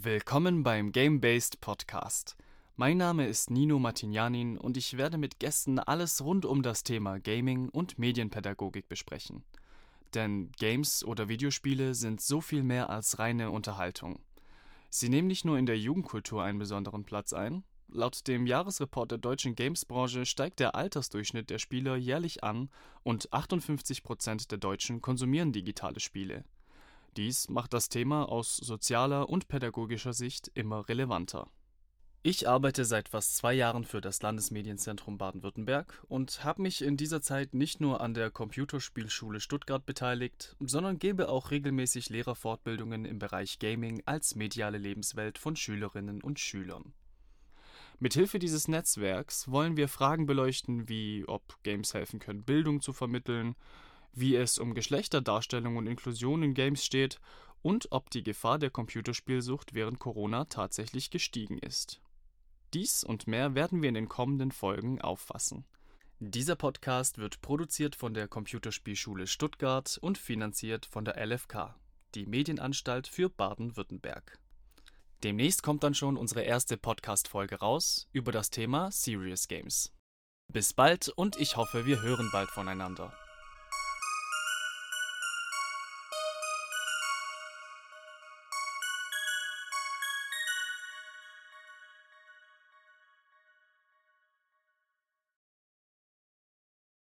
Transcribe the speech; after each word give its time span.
Willkommen 0.00 0.62
beim 0.62 0.92
Game-Based 0.92 1.60
Podcast. 1.60 2.36
Mein 2.76 2.98
Name 2.98 3.26
ist 3.26 3.50
Nino 3.50 3.80
Martignanin 3.80 4.56
und 4.56 4.76
ich 4.76 4.96
werde 4.96 5.18
mit 5.18 5.40
Gästen 5.40 5.80
alles 5.80 6.22
rund 6.22 6.44
um 6.44 6.62
das 6.62 6.84
Thema 6.84 7.18
Gaming 7.18 7.68
und 7.68 7.98
Medienpädagogik 7.98 8.88
besprechen. 8.88 9.42
Denn 10.14 10.52
Games 10.52 11.02
oder 11.04 11.28
Videospiele 11.28 11.94
sind 11.94 12.20
so 12.20 12.40
viel 12.40 12.62
mehr 12.62 12.90
als 12.90 13.18
reine 13.18 13.50
Unterhaltung. 13.50 14.20
Sie 14.88 15.08
nehmen 15.08 15.26
nicht 15.26 15.44
nur 15.44 15.58
in 15.58 15.66
der 15.66 15.80
Jugendkultur 15.80 16.44
einen 16.44 16.60
besonderen 16.60 17.02
Platz 17.04 17.32
ein. 17.32 17.64
Laut 17.88 18.28
dem 18.28 18.46
Jahresreport 18.46 19.10
der 19.10 19.18
deutschen 19.18 19.56
Gamesbranche 19.56 20.26
steigt 20.26 20.60
der 20.60 20.76
Altersdurchschnitt 20.76 21.50
der 21.50 21.58
Spieler 21.58 21.96
jährlich 21.96 22.44
an 22.44 22.70
und 23.02 23.32
58 23.32 24.04
Prozent 24.04 24.52
der 24.52 24.58
Deutschen 24.58 25.00
konsumieren 25.00 25.50
digitale 25.50 25.98
Spiele. 25.98 26.44
Dies 27.16 27.48
macht 27.48 27.72
das 27.72 27.88
Thema 27.88 28.28
aus 28.28 28.56
sozialer 28.56 29.28
und 29.28 29.48
pädagogischer 29.48 30.12
Sicht 30.12 30.50
immer 30.54 30.88
relevanter. 30.88 31.50
Ich 32.24 32.48
arbeite 32.48 32.84
seit 32.84 33.08
fast 33.08 33.36
zwei 33.36 33.54
Jahren 33.54 33.84
für 33.84 34.00
das 34.00 34.20
Landesmedienzentrum 34.22 35.18
Baden-Württemberg 35.18 36.04
und 36.08 36.42
habe 36.42 36.62
mich 36.62 36.82
in 36.82 36.96
dieser 36.96 37.22
Zeit 37.22 37.54
nicht 37.54 37.80
nur 37.80 38.00
an 38.00 38.12
der 38.12 38.30
Computerspielschule 38.30 39.40
Stuttgart 39.40 39.86
beteiligt, 39.86 40.56
sondern 40.58 40.98
gebe 40.98 41.28
auch 41.28 41.52
regelmäßig 41.52 42.10
Lehrerfortbildungen 42.10 43.04
im 43.04 43.20
Bereich 43.20 43.60
Gaming 43.60 44.02
als 44.04 44.34
mediale 44.34 44.78
Lebenswelt 44.78 45.38
von 45.38 45.54
Schülerinnen 45.54 46.20
und 46.20 46.40
Schülern. 46.40 46.92
Mithilfe 48.00 48.38
dieses 48.38 48.68
Netzwerks 48.68 49.48
wollen 49.48 49.76
wir 49.76 49.88
Fragen 49.88 50.26
beleuchten, 50.26 50.88
wie 50.88 51.24
ob 51.26 51.62
Games 51.62 51.94
helfen 51.94 52.18
können, 52.18 52.44
Bildung 52.44 52.80
zu 52.80 52.92
vermitteln, 52.92 53.54
wie 54.20 54.36
es 54.36 54.58
um 54.58 54.74
Geschlechterdarstellung 54.74 55.76
und 55.76 55.86
Inklusion 55.86 56.42
in 56.42 56.54
Games 56.54 56.84
steht 56.84 57.20
und 57.62 57.88
ob 57.90 58.10
die 58.10 58.22
Gefahr 58.22 58.58
der 58.58 58.70
Computerspielsucht 58.70 59.74
während 59.74 59.98
Corona 59.98 60.44
tatsächlich 60.44 61.10
gestiegen 61.10 61.58
ist. 61.58 62.00
Dies 62.74 63.02
und 63.02 63.26
mehr 63.26 63.54
werden 63.54 63.82
wir 63.82 63.88
in 63.88 63.94
den 63.94 64.08
kommenden 64.08 64.52
Folgen 64.52 65.00
auffassen. 65.00 65.64
Dieser 66.20 66.56
Podcast 66.56 67.18
wird 67.18 67.40
produziert 67.40 67.94
von 67.94 68.12
der 68.12 68.28
Computerspielschule 68.28 69.26
Stuttgart 69.26 69.98
und 70.00 70.18
finanziert 70.18 70.84
von 70.84 71.04
der 71.04 71.16
LFK, 71.24 71.76
die 72.14 72.26
Medienanstalt 72.26 73.06
für 73.06 73.30
Baden-Württemberg. 73.30 74.38
Demnächst 75.22 75.62
kommt 75.62 75.82
dann 75.82 75.94
schon 75.94 76.16
unsere 76.16 76.42
erste 76.42 76.76
Podcast-Folge 76.76 77.56
raus 77.56 78.08
über 78.12 78.32
das 78.32 78.50
Thema 78.50 78.90
Serious 78.92 79.48
Games. 79.48 79.92
Bis 80.52 80.72
bald 80.72 81.08
und 81.08 81.36
ich 81.36 81.56
hoffe, 81.56 81.86
wir 81.86 82.02
hören 82.02 82.30
bald 82.32 82.50
voneinander. 82.50 83.12